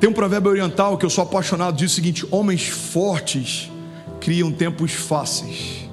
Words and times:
Tem 0.00 0.08
um 0.08 0.14
provérbio 0.14 0.50
oriental 0.50 0.96
que 0.96 1.04
eu 1.04 1.10
sou 1.10 1.22
apaixonado, 1.22 1.76
diz 1.76 1.92
o 1.92 1.94
seguinte: 1.94 2.26
homens 2.30 2.68
fortes 2.68 3.70
criam 4.18 4.50
tempos 4.50 4.92
fáceis. 4.92 5.88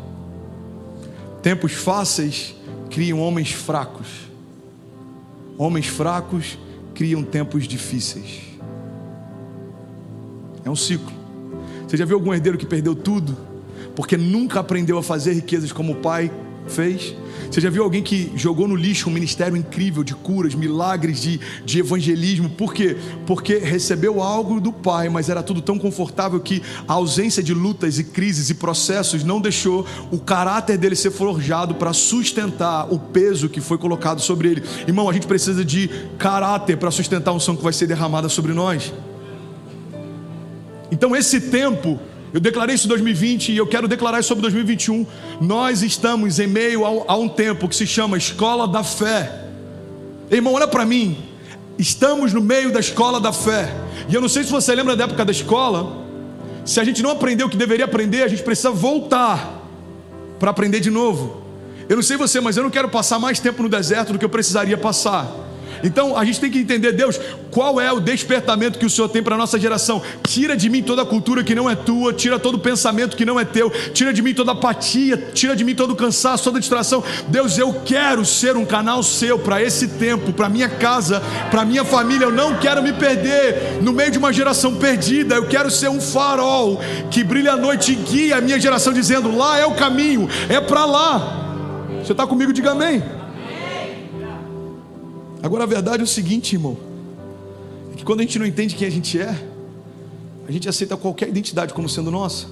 Tempos 1.44 1.74
fáceis 1.74 2.56
criam 2.90 3.20
homens 3.20 3.52
fracos. 3.52 4.08
Homens 5.58 5.88
fracos 5.88 6.58
criam 6.96 7.22
tempos 7.22 7.68
difíceis. 7.68 8.42
É 10.64 10.70
um 10.70 10.76
ciclo. 10.76 11.12
Você 11.86 11.98
já 11.98 12.06
viu 12.06 12.16
algum 12.16 12.34
herdeiro 12.34 12.58
que 12.58 12.66
perdeu 12.66 12.96
tudo 12.96 13.38
porque 13.96 14.16
nunca 14.16 14.60
aprendeu 14.60 14.98
a 14.98 15.04
fazer 15.04 15.34
riquezas 15.34 15.72
como 15.72 15.94
o 15.94 15.96
pai 15.96 16.32
fez? 16.68 17.16
Você 17.50 17.62
já 17.62 17.70
viu 17.70 17.84
alguém 17.84 18.04
que 18.04 18.32
jogou 18.36 18.68
no 18.68 18.76
lixo 18.76 19.10
um 19.10 19.14
ministério 19.14 19.56
incrível 19.56 20.04
de 20.04 20.14
curas, 20.14 20.54
milagres, 20.54 21.22
de, 21.22 21.40
de 21.66 21.80
evangelismo? 21.80 22.50
Por 22.50 22.74
quê? 22.74 22.98
Porque 23.26 23.58
recebeu 23.58 24.22
algo 24.22 24.60
do 24.60 24.74
Pai, 24.74 25.10
mas 25.10 25.30
era 25.30 25.42
tudo 25.42 25.62
tão 25.62 25.80
confortável 25.80 26.40
que 26.40 26.62
a 26.88 26.94
ausência 26.94 27.42
de 27.42 27.54
lutas 27.54 28.00
e 28.00 28.04
crises 28.04 28.50
e 28.50 28.56
processos 28.56 29.24
não 29.24 29.40
deixou 29.40 29.86
o 30.12 30.20
caráter 30.20 30.78
dele 30.78 30.96
ser 30.96 31.12
forjado 31.12 31.76
para 31.76 31.94
sustentar 31.94 32.92
o 32.92 33.00
peso 33.00 33.50
que 33.50 33.62
foi 33.62 33.78
colocado 33.78 34.22
sobre 34.22 34.50
ele. 34.50 34.64
Irmão, 34.88 35.10
a 35.10 35.14
gente 35.14 35.28
precisa 35.28 35.64
de 35.64 35.90
caráter 36.18 36.78
para 36.78 36.92
sustentar 36.92 37.32
a 37.32 37.34
unção 37.34 37.56
que 37.56 37.64
vai 37.64 37.74
ser 37.74 37.88
derramada 37.88 38.30
sobre 38.30 38.54
nós. 38.54 38.94
Então, 40.92 41.16
esse 41.16 41.42
tempo 41.42 42.00
eu 42.38 42.40
declarei 42.40 42.76
isso 42.76 42.86
em 42.86 42.90
2020 42.90 43.52
e 43.52 43.58
eu 43.58 43.66
quero 43.66 43.88
declarar 43.88 44.20
isso 44.20 44.28
sobre 44.28 44.44
2021. 44.44 45.08
Nós 45.42 45.82
estamos 45.82 46.38
em 46.38 46.46
meio 46.46 46.86
a, 46.86 47.18
um 47.18 47.28
tempo 47.28 47.68
que 47.68 47.76
se 47.76 47.88
chama 47.88 48.16
Escola 48.16 48.68
da 48.68 48.84
Fé. 48.84 49.46
Irmão, 50.30 50.54
olha 50.54 50.68
para 50.68 50.86
mim. 50.86 51.18
Estamos 51.80 52.34
no 52.34 52.42
meio 52.42 52.72
da 52.72 52.80
escola 52.80 53.20
da 53.20 53.34
fé. 53.34 53.74
E 54.08 54.14
eu 54.14 54.22
não 54.22 54.30
sei 54.30 54.44
se 54.44 54.52
você 54.52 54.76
lembra 54.76 54.96
da 54.96 55.06
época 55.06 55.26
da 55.26 55.32
escola. 55.32 56.06
Se 56.64 56.80
a 56.80 56.84
gente 56.84 57.02
não 57.02 57.10
aprendeu 57.10 57.48
o 57.48 57.50
que 57.50 57.58
deveria 57.58 57.86
aprender, 57.86 58.22
a 58.22 58.28
gente 58.28 58.44
precisa 58.44 58.70
voltar 58.70 59.68
para 60.40 60.52
aprender 60.52 60.80
de 60.80 60.92
novo. 60.92 61.42
Eu 61.90 61.96
não 61.96 62.04
sei 62.04 62.18
você, 62.18 62.40
mas 62.40 62.56
eu 62.56 62.62
não 62.62 62.70
quero 62.70 62.88
passar 62.88 63.18
mais 63.18 63.40
tempo 63.40 63.64
no 63.64 63.70
deserto 63.70 64.14
do 64.14 64.20
que 64.20 64.26
eu 64.26 64.30
precisaria 64.30 64.78
passar. 64.78 65.28
Então 65.84 66.18
a 66.18 66.26
gente 66.26 66.40
tem 66.40 66.52
que 66.52 66.60
entender, 66.60 66.92
Deus, 66.92 67.20
qual 67.52 67.80
é 67.80 67.92
o 67.92 68.00
despertamento 68.00 68.80
que 68.80 68.86
o 68.86 68.90
Senhor 68.90 69.10
tem 69.10 69.24
para 69.24 69.36
a 69.36 69.38
nossa 69.38 69.60
geração. 69.60 70.02
Tira 70.28 70.56
de 70.56 70.70
mim 70.70 70.84
toda 70.84 71.02
a 71.02 71.06
cultura 71.06 71.44
que 71.44 71.56
não 71.56 71.70
é 71.70 71.76
tua, 71.76 72.14
tira 72.14 72.40
todo 72.40 72.56
o 72.56 72.60
pensamento 72.60 73.16
que 73.16 73.26
não 73.26 73.40
é 73.40 73.46
teu, 73.46 73.70
tira 73.94 74.14
de 74.14 74.22
mim 74.22 74.34
toda 74.34 74.52
apatia, 74.52 75.18
tira 75.34 75.56
de 75.56 75.64
mim 75.64 75.76
todo 75.76 75.92
o 75.92 75.96
cansaço, 75.96 76.44
toda 76.44 76.60
distração. 76.60 77.04
Deus, 77.28 77.58
eu 77.58 77.74
quero 77.86 78.26
ser 78.26 78.56
um 78.56 78.66
canal 78.66 79.02
seu 79.04 79.40
para 79.40 79.62
esse 79.62 79.88
tempo, 79.88 80.34
para 80.34 80.50
minha 80.50 80.70
casa, 80.70 81.22
para 81.50 81.66
minha 81.66 81.84
família. 81.84 82.26
Eu 82.26 82.32
não 82.32 82.58
quero 82.58 82.82
me 82.82 82.94
perder 82.94 83.80
no 83.82 83.94
meio 83.94 84.12
de 84.12 84.18
uma 84.18 84.32
geração 84.34 84.76
perdida. 84.76 85.36
Eu 85.36 85.48
quero 85.48 85.70
ser 85.70 85.90
um 85.90 86.02
farol 86.02 86.82
que 87.10 87.24
brilha 87.24 87.54
à 87.54 87.58
noite 87.58 87.92
e 87.92 87.96
guia 87.96 88.38
a 88.38 88.42
minha 88.42 88.60
geração, 88.60 88.94
dizendo: 88.94 89.36
lá 89.36 89.58
é 89.58 89.66
o 89.66 89.76
caminho, 89.76 90.30
é 90.50 90.60
para 90.60 90.86
lá. 90.86 91.88
Você 92.04 92.12
está 92.12 92.26
comigo? 92.26 92.54
Diga 92.54 92.72
amém. 92.72 93.04
Agora 95.42 95.64
a 95.64 95.68
verdade 95.68 96.02
é 96.02 96.04
o 96.04 96.08
seguinte, 96.08 96.56
irmão: 96.56 96.78
é 97.94 97.98
que 97.98 98.04
quando 98.04 98.20
a 98.20 98.24
gente 98.24 98.40
não 98.40 98.46
entende 98.46 98.76
quem 98.76 98.88
a 98.88 98.92
gente 98.92 99.20
é, 99.20 99.36
a 100.48 100.52
gente 100.52 100.68
aceita 100.70 100.96
qualquer 100.96 101.30
identidade 101.30 101.74
como 101.74 101.90
sendo 101.90 102.10
nossa. 102.10 102.48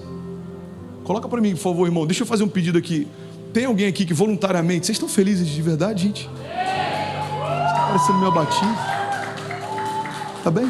Coloca 1.04 1.30
para 1.30 1.40
mim, 1.40 1.52
por 1.52 1.62
favor, 1.62 1.86
irmão. 1.86 2.06
Deixa 2.06 2.24
eu 2.24 2.28
fazer 2.28 2.44
um 2.44 2.50
pedido 2.50 2.78
aqui. 2.78 3.08
Tem 3.54 3.66
alguém 3.66 3.88
aqui 3.88 4.06
que 4.06 4.14
voluntariamente, 4.14 4.86
vocês 4.86 4.96
estão 4.96 5.08
felizes 5.08 5.48
de 5.48 5.62
verdade, 5.62 6.04
gente? 6.04 6.30
Está 6.42 7.86
parecendo 7.88 8.18
meio 8.18 8.32
abatido. 8.32 8.76
Tá 10.44 10.52
bem? 10.52 10.70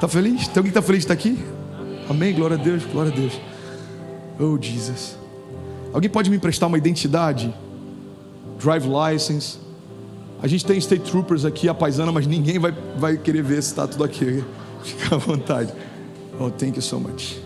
Tá 0.00 0.08
feliz? 0.08 0.48
Tem 0.48 0.58
alguém 0.58 0.72
que 0.72 0.78
está 0.78 0.82
feliz 0.82 1.04
de 1.06 1.12
estar 1.12 1.14
aqui? 1.14 1.38
Amém? 2.08 2.34
Glória 2.34 2.56
a 2.56 2.60
Deus, 2.60 2.84
glória 2.84 3.12
a 3.12 3.14
Deus. 3.14 3.40
Oh, 4.40 4.58
Jesus. 4.60 5.16
Alguém 5.92 6.10
pode 6.10 6.28
me 6.30 6.36
emprestar 6.36 6.68
uma 6.68 6.76
identidade? 6.76 7.54
Drive 8.58 8.86
license, 8.88 9.58
a 10.44 10.46
gente 10.46 10.66
tem 10.66 10.76
State 10.76 11.10
Troopers 11.10 11.46
aqui, 11.46 11.70
a 11.70 11.72
paisana, 11.72 12.12
mas 12.12 12.26
ninguém 12.26 12.58
vai, 12.58 12.70
vai 12.98 13.16
querer 13.16 13.42
ver 13.42 13.62
se 13.62 13.70
está 13.70 13.88
tudo 13.88 14.04
aqui. 14.04 14.44
Fica 14.84 15.14
à 15.14 15.18
vontade. 15.18 15.72
Oh, 16.38 16.50
thank 16.50 16.76
you 16.76 16.82
so 16.82 17.00
much. 17.00 17.38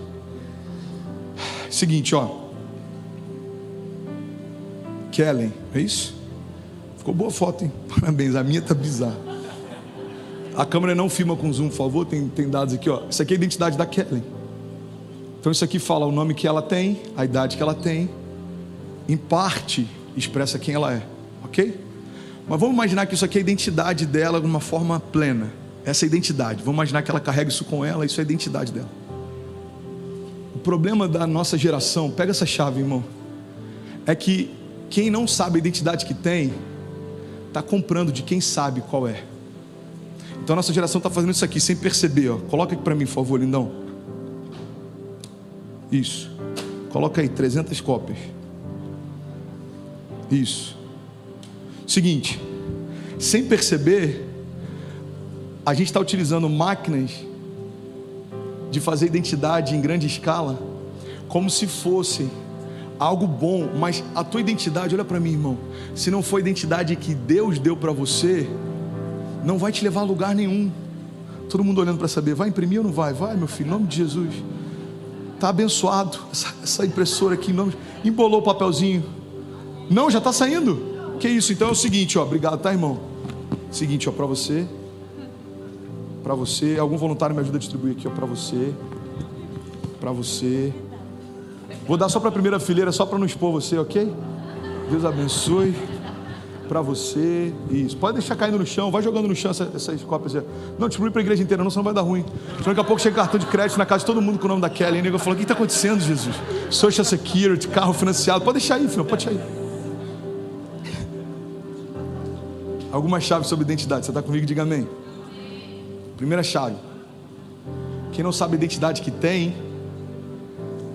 Seguinte, 1.70 2.12
ó. 2.16 2.28
Kellen, 5.12 5.52
é 5.72 5.80
isso? 5.80 6.12
Ficou 6.96 7.14
boa 7.14 7.30
foto, 7.30 7.62
hein? 7.62 7.72
Parabéns, 8.00 8.34
a 8.34 8.42
minha 8.42 8.60
tá 8.60 8.74
bizarra. 8.74 9.16
A 10.56 10.66
câmera 10.66 10.92
não 10.92 11.08
filma 11.08 11.36
com 11.36 11.52
zoom, 11.52 11.68
por 11.68 11.76
favor, 11.76 12.04
tem, 12.04 12.28
tem 12.28 12.50
dados 12.50 12.74
aqui, 12.74 12.90
ó. 12.90 13.02
Isso 13.08 13.22
aqui 13.22 13.32
é 13.32 13.36
a 13.36 13.38
identidade 13.38 13.78
da 13.78 13.86
Kellen. 13.86 14.24
Então 15.38 15.52
isso 15.52 15.64
aqui 15.64 15.78
fala 15.78 16.04
o 16.04 16.10
nome 16.10 16.34
que 16.34 16.48
ela 16.48 16.62
tem, 16.62 17.00
a 17.16 17.24
idade 17.24 17.56
que 17.56 17.62
ela 17.62 17.76
tem, 17.76 18.10
em 19.08 19.16
parte 19.16 19.86
expressa 20.16 20.58
quem 20.58 20.74
ela 20.74 20.92
é, 20.92 21.06
ok? 21.44 21.86
Mas 22.48 22.58
vamos 22.58 22.74
imaginar 22.74 23.06
que 23.06 23.14
isso 23.14 23.24
aqui 23.24 23.36
é 23.36 23.40
a 23.40 23.42
identidade 23.42 24.06
dela 24.06 24.40
de 24.40 24.46
uma 24.46 24.60
forma 24.60 24.98
plena. 24.98 25.52
Essa 25.84 26.04
é 26.04 26.06
a 26.06 26.08
identidade. 26.08 26.62
Vamos 26.62 26.76
imaginar 26.76 27.02
que 27.02 27.10
ela 27.10 27.20
carrega 27.20 27.50
isso 27.50 27.64
com 27.64 27.84
ela, 27.84 28.06
isso 28.06 28.18
é 28.20 28.22
a 28.22 28.24
identidade 28.24 28.72
dela. 28.72 28.88
O 30.54 30.58
problema 30.58 31.06
da 31.06 31.26
nossa 31.26 31.58
geração, 31.58 32.10
pega 32.10 32.30
essa 32.30 32.46
chave, 32.46 32.80
irmão, 32.80 33.04
é 34.06 34.14
que 34.14 34.50
quem 34.88 35.10
não 35.10 35.26
sabe 35.26 35.56
a 35.56 35.58
identidade 35.58 36.06
que 36.06 36.14
tem, 36.14 36.54
está 37.48 37.62
comprando 37.62 38.10
de 38.10 38.22
quem 38.22 38.40
sabe 38.40 38.80
qual 38.80 39.06
é. 39.06 39.22
Então 40.42 40.54
a 40.54 40.56
nossa 40.56 40.72
geração 40.72 40.98
está 40.98 41.10
fazendo 41.10 41.32
isso 41.32 41.44
aqui 41.44 41.60
sem 41.60 41.76
perceber. 41.76 42.30
Ó. 42.30 42.38
Coloca 42.38 42.74
aqui 42.74 42.82
para 42.82 42.94
mim, 42.94 43.04
por 43.04 43.12
favor, 43.12 43.38
lindão. 43.38 43.70
Isso. 45.92 46.30
Coloca 46.90 47.20
aí 47.20 47.28
300 47.28 47.78
cópias. 47.82 48.18
Isso. 50.30 50.77
Seguinte, 51.88 52.38
sem 53.18 53.46
perceber, 53.46 54.28
a 55.64 55.72
gente 55.72 55.86
está 55.86 55.98
utilizando 55.98 56.46
máquinas 56.46 57.10
de 58.70 58.78
fazer 58.78 59.06
identidade 59.06 59.74
em 59.74 59.80
grande 59.80 60.06
escala 60.06 60.58
como 61.28 61.48
se 61.48 61.66
fosse 61.66 62.28
algo 62.98 63.26
bom, 63.26 63.70
mas 63.78 64.04
a 64.14 64.22
tua 64.22 64.42
identidade, 64.42 64.94
olha 64.94 65.04
para 65.04 65.18
mim, 65.18 65.32
irmão, 65.32 65.56
se 65.94 66.10
não 66.10 66.22
for 66.22 66.36
a 66.36 66.40
identidade 66.40 66.94
que 66.94 67.14
Deus 67.14 67.58
deu 67.58 67.74
para 67.74 67.90
você, 67.90 68.46
não 69.42 69.56
vai 69.56 69.72
te 69.72 69.82
levar 69.82 70.00
a 70.00 70.04
lugar 70.04 70.34
nenhum. 70.34 70.70
Todo 71.48 71.64
mundo 71.64 71.80
olhando 71.80 71.96
para 71.96 72.08
saber, 72.08 72.34
vai 72.34 72.50
imprimir 72.50 72.80
ou 72.80 72.84
não 72.84 72.92
vai? 72.92 73.14
Vai, 73.14 73.34
meu 73.34 73.48
filho, 73.48 73.68
em 73.68 73.70
nome 73.70 73.86
de 73.86 73.96
Jesus. 73.96 74.34
Tá 75.40 75.48
abençoado 75.48 76.18
essa, 76.30 76.54
essa 76.62 76.84
impressora 76.84 77.32
aqui, 77.32 77.50
em 77.50 77.54
nome 77.54 77.72
embolou 78.04 78.40
o 78.40 78.42
papelzinho. 78.42 79.02
Não, 79.88 80.10
já 80.10 80.18
está 80.18 80.34
saindo. 80.34 80.97
Que 81.18 81.28
isso? 81.28 81.52
Então 81.52 81.68
é 81.68 81.72
o 81.72 81.74
seguinte, 81.74 82.18
ó, 82.18 82.22
obrigado, 82.22 82.60
tá, 82.60 82.72
irmão? 82.72 83.00
Seguinte, 83.70 84.08
ó, 84.08 84.12
para 84.12 84.24
você, 84.24 84.66
para 86.22 86.34
você, 86.34 86.76
algum 86.78 86.96
voluntário 86.96 87.34
me 87.34 87.40
ajuda 87.40 87.56
a 87.56 87.60
distribuir 87.60 87.96
aqui, 87.96 88.06
ó, 88.06 88.10
para 88.10 88.24
você, 88.24 88.72
para 90.00 90.12
você. 90.12 90.72
Vou 91.86 91.96
dar 91.96 92.08
só 92.08 92.20
para 92.20 92.28
a 92.28 92.32
primeira 92.32 92.60
fileira, 92.60 92.92
só 92.92 93.04
para 93.04 93.18
não 93.18 93.26
expor 93.26 93.50
você, 93.50 93.76
ok? 93.78 94.12
Deus 94.90 95.04
abençoe. 95.04 95.74
Para 96.68 96.82
você, 96.82 97.50
isso. 97.70 97.96
Pode 97.96 98.18
deixar 98.18 98.36
caindo 98.36 98.58
no 98.58 98.66
chão, 98.66 98.90
vai 98.90 99.02
jogando 99.02 99.26
no 99.26 99.34
chão 99.34 99.50
essas, 99.50 99.74
essas 99.74 100.02
cópias. 100.02 100.34
Não, 100.78 100.86
distribui 100.86 101.10
para 101.10 101.22
a 101.22 101.24
igreja 101.24 101.42
inteira, 101.42 101.64
não, 101.64 101.70
senão 101.70 101.82
vai 101.82 101.94
dar 101.94 102.02
ruim. 102.02 102.22
Daqui 102.62 102.78
a 102.78 102.84
pouco 102.84 103.00
chega 103.00 103.16
cartão 103.16 103.40
de 103.40 103.46
crédito 103.46 103.78
na 103.78 103.86
casa 103.86 104.00
de 104.00 104.06
todo 104.06 104.20
mundo 104.20 104.38
com 104.38 104.44
o 104.44 104.48
nome 104.48 104.60
da 104.60 104.68
Kelly. 104.68 104.98
E 104.98 105.00
o 105.00 105.02
nego 105.02 105.18
falou: 105.18 105.32
O 105.32 105.36
que 105.36 105.44
está 105.44 105.54
acontecendo, 105.54 105.98
Jesus? 105.98 106.36
Social 106.68 107.06
Security, 107.06 107.68
carro 107.68 107.94
financiado. 107.94 108.44
Pode 108.44 108.58
deixar 108.58 108.74
aí, 108.74 108.86
filho, 108.86 109.02
pode 109.02 109.24
deixar 109.24 109.40
aí. 109.40 109.57
Algumas 112.92 113.22
chaves 113.22 113.48
sobre 113.48 113.64
identidade. 113.64 114.04
Você 114.04 114.10
está 114.10 114.22
comigo? 114.22 114.46
Diga 114.46 114.62
amém. 114.62 114.88
Primeira 116.16 116.42
chave. 116.42 116.76
Quem 118.12 118.24
não 118.24 118.32
sabe 118.32 118.54
a 118.54 118.56
identidade 118.56 119.02
que 119.02 119.10
tem, 119.10 119.54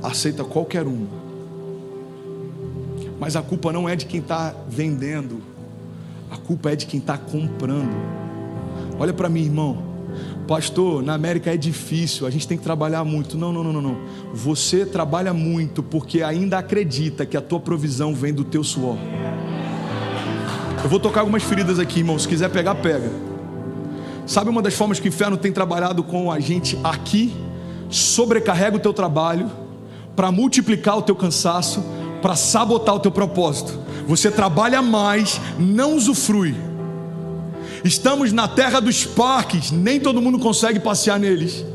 aceita 0.01 0.43
qualquer 0.43 0.85
uma. 0.85 1.07
Mas 3.19 3.35
a 3.35 3.41
culpa 3.41 3.71
não 3.71 3.87
é 3.87 3.95
de 3.95 4.05
quem 4.05 4.19
está 4.19 4.53
vendendo, 4.67 5.41
a 6.29 6.37
culpa 6.37 6.71
é 6.71 6.75
de 6.75 6.85
quem 6.85 6.99
está 6.99 7.17
comprando. 7.17 7.95
Olha 8.99 9.13
para 9.13 9.29
mim, 9.29 9.43
irmão. 9.43 9.93
Pastor, 10.47 11.01
na 11.01 11.13
América 11.13 11.53
é 11.53 11.57
difícil, 11.57 12.27
a 12.27 12.29
gente 12.29 12.47
tem 12.47 12.57
que 12.57 12.63
trabalhar 12.63 13.03
muito. 13.05 13.37
Não, 13.37 13.53
não, 13.53 13.63
não, 13.63 13.81
não. 13.81 13.97
Você 14.33 14.85
trabalha 14.85 15.33
muito 15.33 15.81
porque 15.81 16.21
ainda 16.21 16.57
acredita 16.57 17.25
que 17.25 17.37
a 17.37 17.41
tua 17.41 17.59
provisão 17.59 18.13
vem 18.13 18.33
do 18.33 18.43
teu 18.43 18.63
suor. 18.63 18.97
Eu 20.83 20.89
vou 20.89 20.99
tocar 20.99 21.21
algumas 21.21 21.41
feridas 21.43 21.79
aqui, 21.79 21.99
irmão. 21.99 22.19
Se 22.19 22.27
quiser 22.27 22.49
pegar, 22.49 22.75
pega. 22.75 23.09
Sabe 24.25 24.49
uma 24.49 24.61
das 24.61 24.73
formas 24.73 24.99
que 24.99 25.07
o 25.07 25.09
inferno 25.09 25.37
tem 25.37 25.49
trabalhado 25.49 26.03
com 26.03 26.29
a 26.29 26.41
gente 26.41 26.77
aqui? 26.83 27.33
Sobrecarrega 27.89 28.75
o 28.75 28.79
teu 28.79 28.91
trabalho 28.93 29.49
para 30.13 30.29
multiplicar 30.29 30.97
o 30.97 31.01
teu 31.01 31.15
cansaço, 31.15 31.81
para 32.21 32.35
sabotar 32.35 32.95
o 32.95 32.99
teu 32.99 33.11
propósito. 33.11 33.79
Você 34.07 34.29
trabalha 34.29 34.81
mais, 34.81 35.39
não 35.57 35.95
usufrui. 35.95 36.53
Estamos 37.85 38.33
na 38.33 38.49
terra 38.49 38.81
dos 38.81 39.05
parques, 39.05 39.71
nem 39.71 40.01
todo 40.01 40.21
mundo 40.21 40.37
consegue 40.37 40.81
passear 40.81 41.17
neles. 41.17 41.65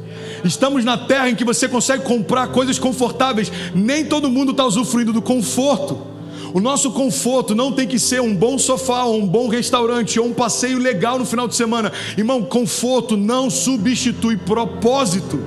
Estamos 0.45 0.85
na 0.85 0.99
terra 0.99 1.31
em 1.31 1.35
que 1.35 1.45
você 1.45 1.67
consegue 1.67 2.05
comprar 2.05 2.49
coisas 2.49 2.79
confortáveis, 2.79 3.51
nem 3.75 4.05
todo 4.05 4.31
mundo 4.31 4.51
está 4.51 4.67
usufruindo 4.67 5.15
do 5.15 5.23
conforto. 5.23 6.18
O 6.59 6.61
nosso 6.61 6.91
conforto 6.91 7.55
não 7.55 7.71
tem 7.71 7.87
que 7.87 8.01
ser 8.01 8.21
um 8.21 8.35
bom 8.35 8.59
sofá, 8.59 9.05
ou 9.05 9.21
um 9.21 9.27
bom 9.29 9.47
restaurante, 9.47 10.19
ou 10.19 10.27
um 10.27 10.35
passeio 10.35 10.77
legal 10.77 11.17
no 11.17 11.25
final 11.25 11.47
de 11.47 11.55
semana. 11.55 11.93
Irmão, 12.17 12.43
conforto 12.43 13.17
não 13.17 13.49
substitui 13.49 14.37
propósito. 14.37 15.39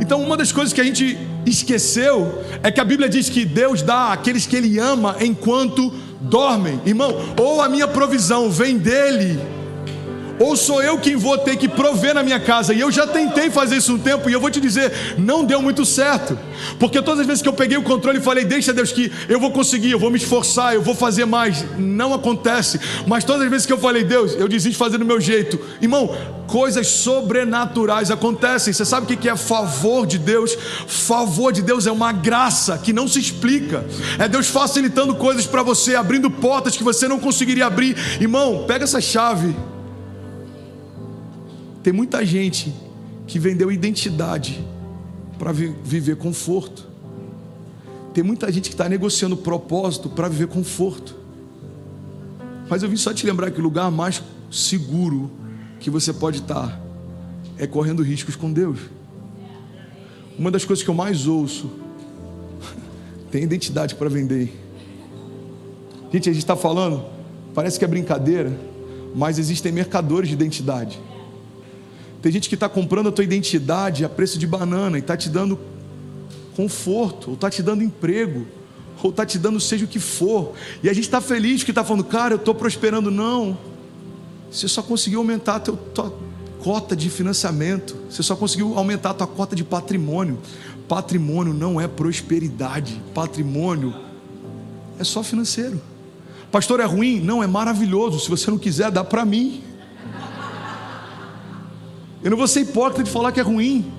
Então, 0.00 0.22
uma 0.22 0.34
das 0.34 0.50
coisas 0.50 0.72
que 0.72 0.80
a 0.80 0.84
gente 0.84 1.18
esqueceu 1.44 2.38
é 2.62 2.70
que 2.70 2.80
a 2.80 2.84
Bíblia 2.86 3.06
diz 3.06 3.28
que 3.28 3.44
Deus 3.44 3.82
dá 3.82 4.14
àqueles 4.14 4.46
que 4.46 4.56
Ele 4.56 4.78
ama 4.78 5.16
enquanto 5.20 5.92
dormem. 6.18 6.80
Irmão, 6.86 7.14
ou 7.38 7.60
a 7.60 7.68
minha 7.68 7.86
provisão 7.86 8.50
vem 8.50 8.78
dEle 8.78 9.38
ou 10.38 10.56
sou 10.56 10.82
eu 10.82 10.98
quem 10.98 11.16
vou 11.16 11.36
ter 11.38 11.56
que 11.56 11.68
prover 11.68 12.14
na 12.14 12.22
minha 12.22 12.40
casa? 12.40 12.72
E 12.72 12.80
eu 12.80 12.90
já 12.90 13.06
tentei 13.06 13.50
fazer 13.50 13.76
isso 13.76 13.94
um 13.94 13.98
tempo 13.98 14.28
e 14.28 14.32
eu 14.32 14.40
vou 14.40 14.50
te 14.50 14.60
dizer, 14.60 15.16
não 15.18 15.44
deu 15.44 15.60
muito 15.60 15.84
certo. 15.84 16.38
Porque 16.78 17.02
todas 17.02 17.20
as 17.20 17.26
vezes 17.26 17.42
que 17.42 17.48
eu 17.48 17.52
peguei 17.52 17.76
o 17.76 17.82
controle 17.82 18.18
e 18.18 18.22
falei, 18.22 18.44
deixa 18.44 18.72
Deus 18.72 18.92
que 18.92 19.12
eu 19.28 19.40
vou 19.40 19.50
conseguir, 19.50 19.90
eu 19.90 19.98
vou 19.98 20.10
me 20.10 20.18
esforçar, 20.18 20.74
eu 20.74 20.82
vou 20.82 20.94
fazer 20.94 21.24
mais, 21.24 21.64
não 21.78 22.14
acontece. 22.14 22.80
Mas 23.06 23.24
todas 23.24 23.42
as 23.42 23.50
vezes 23.50 23.66
que 23.66 23.72
eu 23.72 23.78
falei, 23.78 24.04
Deus, 24.04 24.34
eu 24.34 24.48
desisto 24.48 24.72
de 24.72 24.76
fazer 24.76 24.98
do 24.98 25.04
meu 25.04 25.20
jeito. 25.20 25.58
Irmão, 25.80 26.14
coisas 26.46 26.86
sobrenaturais 26.86 28.10
acontecem. 28.10 28.72
Você 28.72 28.84
sabe 28.84 29.12
o 29.12 29.16
que 29.16 29.28
é 29.28 29.36
favor 29.36 30.06
de 30.06 30.18
Deus? 30.18 30.56
Favor 30.86 31.52
de 31.52 31.62
Deus 31.62 31.86
é 31.86 31.92
uma 31.92 32.12
graça 32.12 32.78
que 32.78 32.92
não 32.92 33.06
se 33.06 33.18
explica. 33.18 33.84
É 34.18 34.28
Deus 34.28 34.48
facilitando 34.48 35.14
coisas 35.14 35.46
para 35.46 35.62
você, 35.62 35.94
abrindo 35.94 36.30
portas 36.30 36.76
que 36.76 36.82
você 36.82 37.06
não 37.06 37.18
conseguiria 37.18 37.66
abrir. 37.66 37.96
Irmão, 38.20 38.64
pega 38.66 38.84
essa 38.84 39.00
chave 39.00 39.54
tem 41.88 41.92
muita 41.94 42.22
gente 42.22 42.74
que 43.26 43.38
vendeu 43.38 43.72
identidade 43.72 44.62
para 45.38 45.52
vi 45.52 45.74
viver 45.82 46.16
conforto. 46.16 46.86
Tem 48.12 48.22
muita 48.22 48.52
gente 48.52 48.68
que 48.68 48.74
está 48.74 48.86
negociando 48.90 49.34
propósito 49.38 50.10
para 50.10 50.28
viver 50.28 50.48
conforto. 50.48 51.16
Mas 52.68 52.82
eu 52.82 52.90
vim 52.90 52.96
só 52.98 53.14
te 53.14 53.24
lembrar 53.24 53.50
que 53.50 53.58
o 53.58 53.62
lugar 53.62 53.90
mais 53.90 54.22
seguro 54.52 55.30
que 55.80 55.88
você 55.88 56.12
pode 56.12 56.40
estar 56.40 56.68
tá 56.68 56.80
é 57.56 57.66
correndo 57.66 58.02
riscos 58.02 58.36
com 58.36 58.52
Deus. 58.52 58.80
Uma 60.38 60.50
das 60.50 60.66
coisas 60.66 60.84
que 60.84 60.90
eu 60.90 60.94
mais 60.94 61.26
ouço 61.26 61.70
tem 63.32 63.44
identidade 63.44 63.94
para 63.94 64.10
vender. 64.10 64.54
Gente, 66.12 66.28
a 66.28 66.32
gente 66.34 66.42
está 66.42 66.54
falando, 66.54 67.02
parece 67.54 67.78
que 67.78 67.84
é 67.86 67.88
brincadeira, 67.88 68.54
mas 69.14 69.38
existem 69.38 69.72
mercadores 69.72 70.28
de 70.28 70.34
identidade. 70.34 71.07
Tem 72.20 72.32
gente 72.32 72.48
que 72.48 72.54
está 72.54 72.68
comprando 72.68 73.08
a 73.08 73.12
tua 73.12 73.24
identidade 73.24 74.04
a 74.04 74.08
preço 74.08 74.38
de 74.38 74.46
banana 74.46 74.98
e 74.98 75.00
está 75.00 75.16
te 75.16 75.28
dando 75.28 75.58
conforto, 76.56 77.28
ou 77.28 77.34
está 77.34 77.48
te 77.48 77.62
dando 77.62 77.84
emprego, 77.84 78.46
ou 79.02 79.10
está 79.10 79.24
te 79.24 79.38
dando 79.38 79.60
seja 79.60 79.84
o 79.84 79.88
que 79.88 80.00
for. 80.00 80.54
E 80.82 80.88
a 80.88 80.92
gente 80.92 81.04
está 81.04 81.20
feliz 81.20 81.62
que 81.62 81.70
está 81.70 81.84
falando, 81.84 82.04
cara, 82.04 82.34
eu 82.34 82.38
estou 82.38 82.54
prosperando. 82.54 83.10
Não, 83.10 83.56
você 84.50 84.66
só 84.66 84.82
conseguiu 84.82 85.20
aumentar 85.20 85.56
a 85.56 85.60
tua 85.60 86.12
cota 86.60 86.96
de 86.96 87.08
financiamento, 87.08 87.96
você 88.10 88.22
só 88.22 88.34
conseguiu 88.34 88.76
aumentar 88.76 89.10
a 89.10 89.14
tua 89.14 89.26
cota 89.26 89.54
de 89.54 89.62
patrimônio. 89.62 90.38
Patrimônio 90.88 91.52
não 91.52 91.80
é 91.80 91.86
prosperidade, 91.86 93.00
patrimônio 93.14 93.94
é 94.98 95.04
só 95.04 95.22
financeiro. 95.22 95.80
Pastor, 96.50 96.80
é 96.80 96.84
ruim? 96.84 97.20
Não, 97.20 97.42
é 97.42 97.46
maravilhoso. 97.46 98.18
Se 98.18 98.28
você 98.28 98.50
não 98.50 98.58
quiser, 98.58 98.90
dá 98.90 99.04
para 99.04 99.24
mim. 99.24 99.62
Eu 102.22 102.30
não 102.30 102.36
vou 102.36 102.48
ser 102.48 102.60
hipócrita 102.60 103.04
de 103.04 103.10
falar 103.10 103.32
que 103.32 103.40
é 103.40 103.42
ruim, 103.42 103.92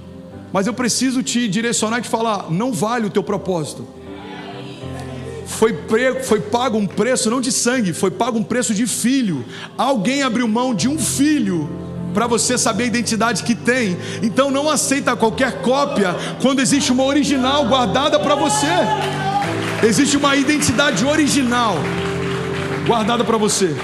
mas 0.52 0.68
eu 0.68 0.74
preciso 0.74 1.24
te 1.24 1.48
direcionar 1.48 2.00
e 2.00 2.02
te 2.02 2.10
falar: 2.10 2.52
não 2.52 2.72
vale 2.72 3.08
o 3.08 3.10
teu 3.10 3.24
propósito. 3.24 3.88
Foi, 5.46 5.74
pre, 5.74 6.24
foi 6.24 6.40
pago 6.40 6.78
um 6.78 6.86
preço 6.86 7.30
não 7.30 7.42
de 7.42 7.52
sangue, 7.52 7.92
foi 7.92 8.12
pago 8.12 8.38
um 8.38 8.44
preço 8.44 8.74
de 8.74 8.86
filho. 8.86 9.44
Alguém 9.78 10.22
abriu 10.22 10.48
mão 10.48 10.74
de 10.74 10.88
um 10.88 10.98
filho 10.98 11.70
para 12.14 12.28
você 12.28 12.58
saber 12.58 12.84
a 12.84 12.88
identidade 12.88 13.44
que 13.44 13.56
tem. 13.56 13.98
Então 14.22 14.52
não 14.52 14.70
aceita 14.70 15.16
qualquer 15.16 15.62
cópia 15.62 16.16
quando 16.42 16.60
existe 16.60 16.92
uma 16.92 17.04
original 17.04 17.66
guardada 17.66 18.20
para 18.20 18.36
você. 18.36 18.68
Existe 19.84 20.18
uma 20.18 20.36
identidade 20.36 21.06
original 21.06 21.76
guardada 22.86 23.24
para 23.24 23.38
você. 23.38 23.76